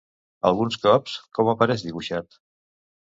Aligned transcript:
Alguns 0.49 0.77
cops, 0.85 1.17
com 1.39 1.53
apareix 1.53 1.85
dibuixat? 1.89 2.41